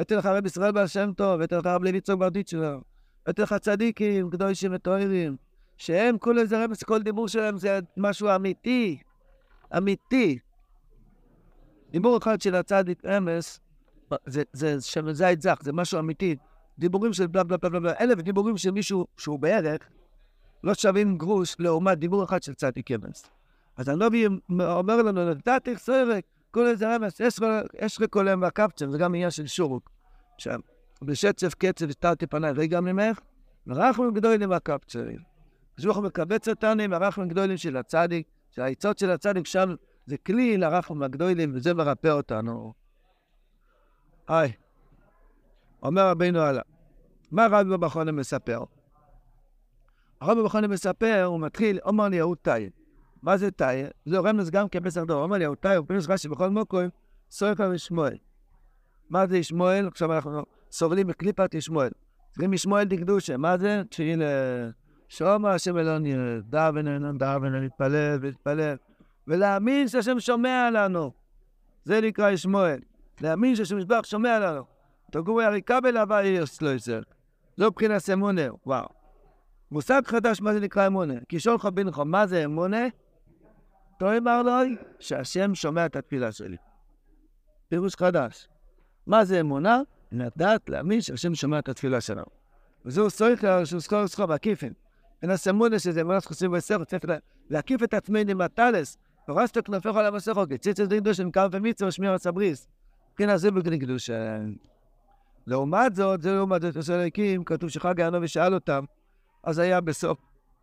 [0.00, 2.78] ותל לך רב ישראל בר שם טוב, ותל לך רב לוי צור ברדיצ'לר,
[3.28, 5.36] ותל לך צדיקים, קדושים וטוירים,
[5.76, 8.98] שהם כל איזה רמז, כל דיבור שלהם זה משהו אמיתי,
[9.76, 10.38] אמיתי.
[11.90, 13.60] דיבור אחד של הצדיק אמס,
[14.26, 16.36] זה, זה שמן זית זך, זה משהו אמיתי.
[16.78, 19.88] דיבורים של בלה בלה בלה בלה, אלף דיבורים של מישהו שהוא בערך,
[20.64, 23.30] לא שווים גרוש לעומת דיבור אחד של צדיק אמס.
[23.76, 24.26] אז הנובי
[24.60, 27.20] אומר לנו, נתתי סרק, כל איזה רמז,
[27.74, 29.90] יש רקולם והקפצם, זה גם עניין של שורוק.
[30.34, 30.60] עכשיו,
[31.02, 33.18] בשצף קצף הסתרתי פניי רגע ממך,
[33.66, 35.18] ורחמים גדולים והקפצרים.
[35.78, 39.74] אז מקבץ אותנו עם הרחמים הגדולים של הצדיק, שהעצות של הצדיק שם
[40.06, 42.72] זה כלי לרחמים הגדולים, וזה מרפא אותנו.
[44.28, 44.52] היי,
[45.82, 46.62] אומר רבינו הלאה,
[47.30, 48.64] מה רבי בבחונה מספר?
[50.20, 52.70] הרבי בבחונה מספר, הוא מתחיל, אומר לי יהוד תאי.
[53.22, 53.82] מה זה תאי?
[54.06, 55.22] זה רמז גם כפסח דור.
[55.22, 56.90] אומר לי יהוד תאי, הוא פירוש רש"י בכל מוקרים,
[57.30, 58.16] סורך ושמואל.
[59.10, 59.86] מה זה ישמואל?
[59.86, 61.90] עכשיו אנחנו סובלים מקליפת ישמואל.
[62.30, 63.82] צריכים ישמואל דקדושה, מה זה?
[63.90, 64.26] תפילה
[65.08, 68.76] שומע השם אלון ירד, דאבן אלון דאבן, להתפלל ולהתפלל,
[69.28, 71.12] ולהאמין שהשם שומע לנו.
[71.84, 72.78] זה נקרא ישמואל.
[73.20, 74.62] להאמין שהשם ישבח שומע לנו.
[75.10, 75.78] תגורי הריקה
[76.24, 77.02] יש לו יותר.
[77.56, 78.99] זו מבחינת אמונה, וואו.
[79.72, 81.14] מושג חדש, מה זה נקרא אמונה?
[81.28, 82.86] כי שואל לך בינך, מה זה אמונה?
[83.98, 84.52] תראי אמר לו,
[84.98, 86.56] שהשם שומע את התפילה שלי.
[87.68, 88.48] פירוש חדש.
[89.06, 89.80] מה זה אמונה?
[90.12, 92.24] לדעת, להאמין שהשם שומע את התפילה שלנו.
[92.84, 94.72] וזהו סויכר שהוא סחור סחור בעקיפין.
[95.22, 97.04] אין הסמונה שזה אמונת חוסים בסכו, צריך
[97.50, 98.98] להקיף את עצמנו עם הטלס.
[99.26, 102.68] פרסת כנפיך על המסכו, קיציץ את דין דושן, קם ומיצו ושמיע הצבריס.
[103.16, 104.38] כן, אז זה בגלל קדושה.
[105.46, 108.84] לעומת זאת, זה לעומת זאת, עושה אלוהיקים, כתוב שחג הענו ושאל אותם,
[109.42, 110.18] אז היה בסוף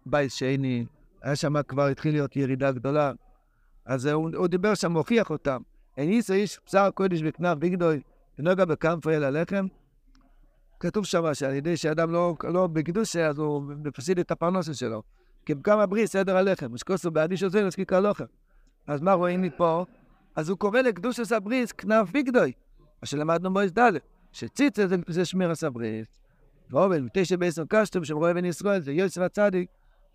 [0.06, 0.86] בית שני,
[1.22, 3.12] היה שם כבר התחיל להיות ירידה גדולה.
[3.86, 5.62] אז הוא, הוא דיבר שם, הוכיח אותם.
[5.98, 8.02] אין איסו איש בשר קודש וכנף בגדוי,
[8.40, 9.68] ונוגע בקמפו אל הלחם.
[10.80, 15.04] כתוב שם שעל ידי שאדם לא, לא בקדושה, אז הוא מפסיד את הפרנסה שלו.
[15.46, 18.26] כי בכמה בריא סדר הלחם, ושכוסו בעדי שזה נסקיק הלוחם.
[18.88, 19.86] אז מה רואים מפה?
[20.36, 22.52] אז הוא קורא לקדוש הסבריס כנף בגדוי,
[23.02, 23.92] מה שלמדנו בו ד',
[24.32, 26.08] שציצה זה, זה שמיר הסבריס.
[26.72, 29.70] ואובן, מתשע בעשר קשטום, שם רואה בן ישראל, זה יוסף הצדיק.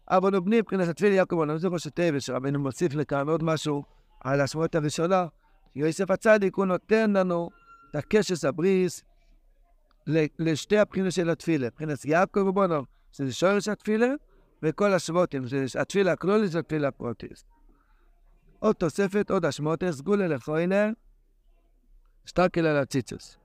[0.08, 3.82] אבונו בני, מבחינת התפילה יעקב, אני לא זוכר שטבע, שרבנו מוסיף לכאן עוד משהו
[4.20, 5.26] על השמועות הראשונה.
[5.76, 7.50] יוסף הצדיק, הוא נותן לנו
[7.90, 9.02] את הקשס הבריס
[10.38, 11.66] לשתי הבחינות של התפילה.
[11.66, 14.08] מבחינת יעקב ובונו, שזה שורש התפילה,
[14.62, 17.46] וכל השבותים, שזה התפילה הכלולית זה התפילה הפרוטיסט.
[18.58, 20.90] עוד תוספת, עוד השמות, סגולה לכוינה,
[22.28, 23.36] סתקל על הציצוס.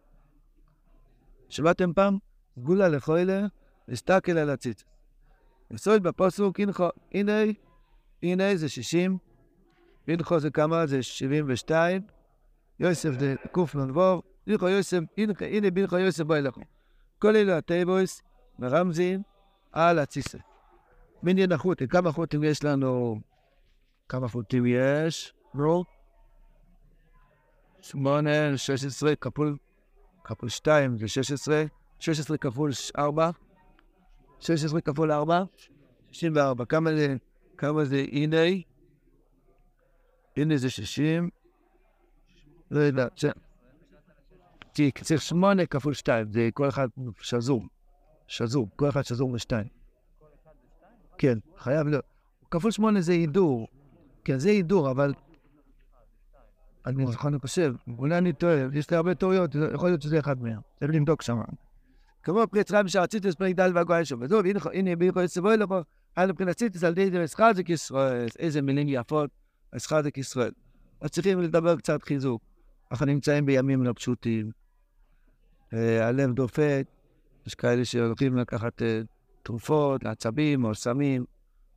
[1.49, 2.26] שמעתם פעם?
[2.59, 3.47] סגולה לכוינה,
[3.87, 4.85] וסתקל על הציצוס.
[5.71, 7.31] יסוד בפוסוק, הנחו, הנה,
[8.23, 9.17] הנה זה 60,
[10.07, 10.85] הנחו זה כמה?
[10.85, 12.01] זה 72,
[12.79, 14.99] יוסף זה קנ"ו, הנחו יוסף,
[15.41, 16.61] הנה בנחו יוסף בוא אליכם.
[17.19, 18.21] כל אלו הטייבויס
[18.59, 19.21] מרמזים
[19.71, 20.37] על הציסה.
[21.23, 23.19] מניין החוטים, כמה חוטים יש לנו?
[24.09, 25.33] כמה חוטים יש?
[25.53, 25.83] נו?
[27.81, 29.57] שמונה, שש עשרה, כפול,
[30.23, 31.63] כפול שתיים זה שש עשרה,
[31.99, 33.29] שש עשרה כפול ארבע,
[34.39, 35.43] שש עשרה כפול ארבע,
[36.11, 36.65] שישים וארבע.
[36.65, 37.15] כמה זה,
[37.57, 38.37] כמה זה הנה?
[40.37, 41.29] הנה זה שישים,
[42.71, 43.07] לא יודע,
[45.01, 46.87] צריך שמונה כפול שתיים, זה כל אחד
[47.21, 47.63] שזור,
[48.27, 49.67] שזור, כל אחד שזור בשתיים.
[51.17, 52.05] כן, חייב להיות.
[52.51, 53.67] כפול שמונה זה הידור.
[54.23, 55.13] כן, זה הידור, אבל...
[56.85, 57.05] אני
[57.41, 60.59] חושב, אולי אני טועה, יש לי הרבה טעויות, יכול להיות שזה אחד מהם.
[60.79, 61.41] צריך לבדוק שם.
[62.27, 64.19] כמו פרי יצחק שרציתי לספר דל והגויין שם.
[64.21, 64.41] וזהו,
[64.73, 65.79] הנה, ביכו יצבו אליכו,
[66.15, 69.29] היה לבחינת ציטיס על ידי זה כישראל, איזה מילים יפות.
[69.71, 70.51] אז חזק ישראל.
[71.01, 72.41] אז צריכים לדבר קצת חיזוק.
[72.91, 74.51] אנחנו נמצאים בימים לא פשוטים.
[75.73, 76.83] אה, הלב דופק,
[77.47, 79.01] יש כאלה שהולכים לקחת אה,
[79.43, 81.25] תרופות, לעצבים או סמים.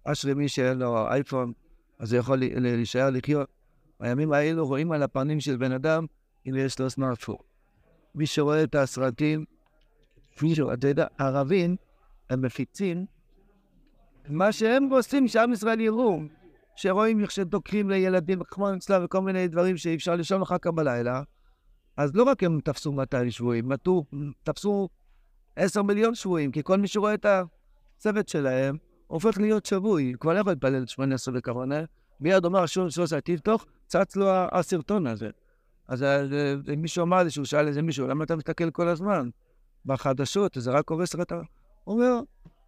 [0.04, 1.52] אשרי מי שאין לו אייפון,
[1.98, 3.48] אז הוא יכול להישאר לחיות.
[4.00, 6.06] בימים האלו רואים על הפנים של בן אדם
[6.46, 7.36] אם יש לו סמארטפון.
[8.14, 9.44] מי שרואה את הסרטים,
[10.42, 11.76] מישהו, אתה יודע, הערבים,
[12.30, 13.06] הם מפיצים.
[14.28, 16.20] מה שהם עושים שעם ישראל יראו,
[16.76, 21.22] שרואים איך שדוקרים לילדים, כמו אצלם וכל מיני דברים שאי אפשר לישון אחר כך בלילה,
[21.96, 24.04] אז לא רק הם תפסו 200 שבויים, מתו,
[24.42, 24.88] תפסו
[25.56, 30.38] 10 מיליון שבויים, כי כל מי שרואה את הצוות שלהם, הופך להיות שבוי, כבר לא
[30.38, 31.80] יכול להתפלל 18 בקרונה,
[32.20, 35.30] מיד אומר שוב שלושה תפתוח, צץ לו הסרטון הזה.
[35.88, 36.26] אז אה,
[36.76, 39.28] מישהו אמר לי שהוא שאל איזה מישהו, למה אתה מסתכל כל הזמן
[39.86, 41.40] בחדשות, זה רק הורס לך את ה...
[41.84, 42.20] הוא אומר,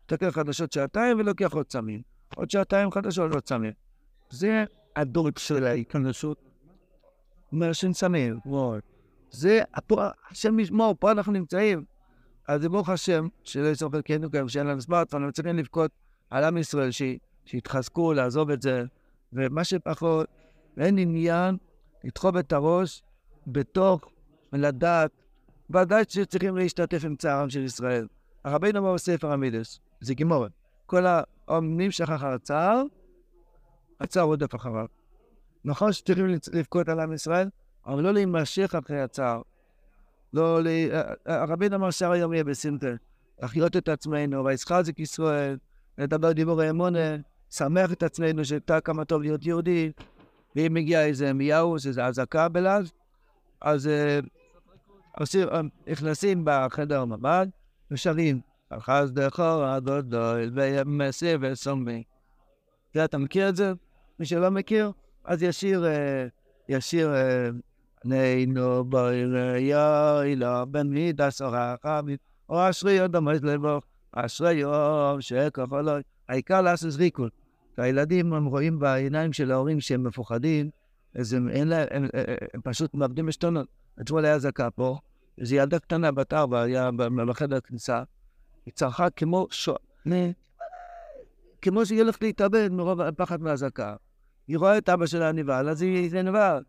[0.05, 2.03] מסתכל חדשות שעתיים ולוקח עוד סמים.
[2.37, 3.73] עוד שעתיים חדשות עוד סמים.
[4.31, 4.65] זה
[4.97, 6.39] הדור של ההתכנסות.
[7.53, 8.39] מעשן סמים,
[9.31, 11.85] זה, פה, השם ישמור, פה אנחנו נמצאים.
[12.49, 15.91] אז ברוך השם, שלא יסוף חלקנו גם שאין לנו סמארטפון, אנחנו צריכים לבכות
[16.31, 16.91] על עם ישראל,
[17.45, 18.85] שיתחזקו, לעזוב את זה,
[19.33, 20.27] ומה שפחות,
[20.79, 21.57] אין עניין
[22.05, 23.03] לדחוב את הראש
[23.47, 24.11] בתוך,
[24.53, 25.11] לדעת,
[25.75, 28.07] ודאי שצריכים להשתתף עם צערם של ישראל.
[28.45, 30.53] הרבינו אמר בספר המידס, זה גימורת.
[30.87, 32.83] כל האומנים שכח הצער,
[34.01, 34.87] הצער רודף אחריו.
[35.65, 37.49] נכון שצריכים לבכות על עם ישראל,
[37.87, 39.43] אבל לא להימשך אחרי הצער.
[40.33, 40.67] לא, ל...
[41.27, 42.91] הרבינו אמר שער היום יהיה בסמטה,
[43.43, 45.57] לחיות את עצמנו, וישחזק ישראל,
[45.99, 47.17] לדבר דיבורי אמונה,
[47.51, 49.93] שמח את עצמנו שאתה כמה טוב להיות יהודי,
[50.57, 52.93] ואם מגיע איזה מיהו, איזה אזעקה בלעז,
[53.61, 53.91] אז
[55.19, 55.49] עושים,
[55.87, 57.49] נכנסים בחדר ממ"ד
[57.91, 62.03] ושרים, אחז דחור הדודוי וימסי וסומי.
[63.05, 63.73] אתה מכיר את זה?
[64.19, 64.93] מי שלא מכיר,
[65.25, 65.85] אז ישיר,
[66.69, 67.11] ישיר
[68.05, 72.01] נינו בויר יאילה בן מידה סורחה
[72.49, 73.81] או אשרי יום דמות לבו,
[74.13, 77.31] אשרי יום שכח אלוהי, העיקר לעשות ריקול.
[77.79, 80.71] והילדים, הם רואים בעיניים של ההורים שהם מפוחדים,
[81.15, 82.09] אז הם, הם, הם,
[82.55, 83.82] הם פשוט מאבדים עשתונות.
[84.01, 84.99] אתמול היה זקה פה,
[85.39, 86.91] איזו ילדה קטנה בת ארבע, היה
[87.29, 88.03] בחדר הכניסה,
[88.67, 89.77] היא צרחה כמו שוע...
[91.63, 93.95] כמו שהיא הולכת להתאבד מרוב הפחד מהזקה.
[94.49, 96.63] היא רואה את אבא שלה נבהל, אז היא נבהל.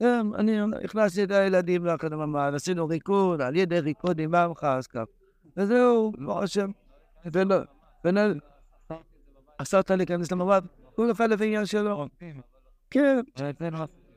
[0.00, 5.04] אני הכנסתי את הילדים לחדר ממ"ד, עשינו ריקוד, על ידי ריקוד עם עמך, אז כך.
[5.56, 6.70] וזהו, ברוך השם.
[9.58, 10.62] אסרת להיכנס לממ"ד,
[10.94, 12.06] כל אחד לפי עניין שלו.
[12.90, 13.20] כן,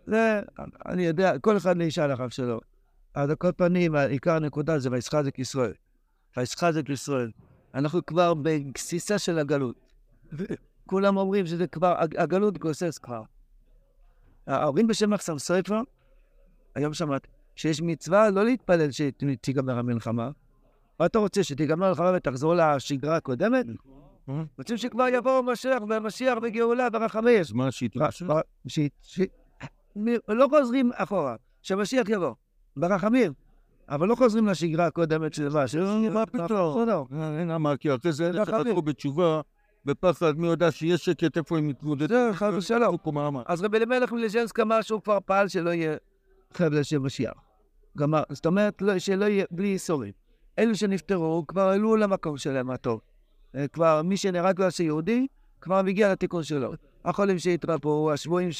[0.06, 0.42] זה,
[0.86, 2.60] אני יודע, כל אחד לאישה לחב שלו.
[3.14, 5.74] אז על כל פנים, עיקר הנקודה זה וישחזק ישראל.
[6.38, 7.32] וישחזק ישראל.
[7.74, 9.76] אנחנו כבר בגסיסה של הגלות.
[10.86, 13.22] כולם אומרים שזה כבר, הגלות גוסס כבר.
[14.48, 15.82] ההורים בשם מחסם ספר,
[16.76, 20.30] היום שמעתי, שיש מצווה לא להתפלל שתיגמר המלחמה.
[21.00, 23.66] מה אתה רוצה, שתיגמר המלחמה ותחזור לשגרה הקודמת?
[24.58, 27.40] רוצים שכבר יבוא משיח, ומשיח בגאולה ברחמים.
[27.40, 28.24] אז מה שיתרחש?
[30.28, 32.34] לא חוזרים אחורה, שמשיח יבוא,
[32.78, 33.34] ברחמים.
[33.90, 37.08] אבל לא חוזרים לשגרה הקודמת של מה, מה פתאום?
[37.40, 39.42] אין אמר, כי אחרי זה אלה שחזרו בתשובה,
[39.86, 42.18] בפחד, מי יודע שיש שקט איפה הם מתמודדים.
[42.18, 42.98] זה חס ושלום.
[43.46, 45.98] אז רבי אלימלך מליז'נסק אמר שהוא כבר פעל שלא יהיה
[46.54, 47.34] חבל של משיח.
[47.98, 50.12] גמר, זאת אומרת, שלא יהיה בלי ייסורים.
[50.60, 53.02] אלו שנפטרו כבר עלו למקום שלהם הטוב.
[53.56, 55.28] אה, כבר מי שנהרג בגלל שיהודי,
[55.62, 56.74] כבר מגיע לתיקון שלו.
[57.06, 58.52] החולים שהתרפאו, השבויים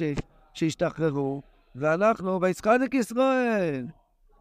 [0.60, 1.42] שהשתחררו,
[1.76, 3.86] ואנחנו, ויצחק ישראל.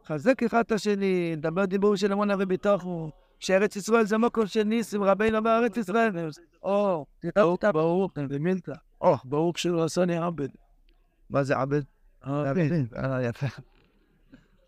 [0.06, 5.02] חזק אחד את השני, נדבר דיבור של אמונה וביטחון, שארץ ישראל זה מקום של ניסים,
[5.02, 6.12] רבינו בארץ ישראל.
[6.62, 7.06] או,
[7.72, 8.72] ברוך, במילתא.
[9.00, 10.48] או, ברוך שלא עשני עבד.
[11.30, 11.82] מה זה עבד?
[12.26, 13.46] אה, יפה.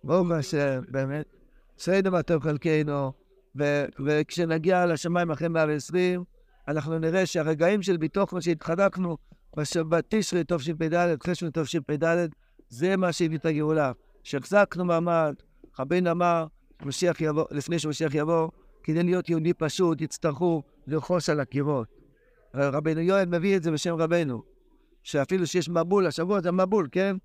[0.05, 1.27] ברוך השם, באמת.
[1.79, 3.13] סיידו מה טוב חלקנו.
[4.07, 6.25] וכשנגיע לשמיים אחרי מאה ועשרים,
[6.69, 9.17] אנחנו נראה שהרגעים של ביטוחנו שהתחדקנו
[9.57, 12.29] בתשרי תשפ"ד, חשבון תשפ"ד,
[12.69, 13.93] זה מה שהביא את הגאולה.
[14.25, 15.35] שהחזקנו מעמד,
[15.79, 16.47] רבין אמר,
[16.83, 18.49] משיח יבוא, לפני שמשיח יבוא,
[18.83, 21.89] כדי להיות יהודי פשוט, יצטרכו לרכוש על הקירות.
[22.55, 24.43] רבינו יואל מביא את זה בשם רבנו,
[25.03, 27.17] שאפילו שיש מבול, השבוע זה מבול, כן?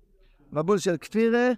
[0.52, 1.50] מבול של כפירה,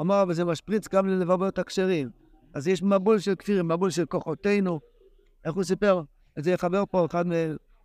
[0.00, 2.10] אמר, וזה משפריץ גם ללבבות הכשרים.
[2.54, 4.80] אז יש מבול של כפירים, מבול של כוחותינו.
[5.44, 6.02] איך הוא סיפר?
[6.36, 7.24] איזה חבר פה, אחד.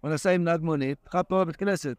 [0.01, 1.97] הוא נסע עם נהג מונית, אחד פה בבית כנסת.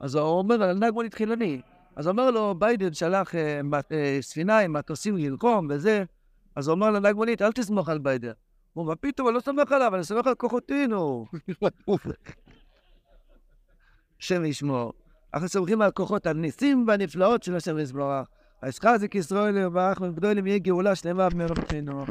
[0.00, 1.60] אז הוא אומר על נהג מונית חילוני.
[1.96, 3.60] אז אומר לו, ביידן שלח אה,
[3.92, 6.04] אה, ספינה עם מטוסים ללחום וזה.
[6.56, 8.32] אז הוא אומר לנהג מונית, אל תסמוך על ביידן.
[8.72, 11.26] הוא אומר, פתאום, אני לא סומך עליו, אני סומך על כוחותינו.
[14.20, 14.92] השם ישמור.
[15.34, 18.28] אנחנו סומכים על כוחות הניסים והנפלאות של השם יזברך.
[18.62, 22.04] אז חזק ישראל וברך גדולים יהיה גאולה שלמה במרבתנו.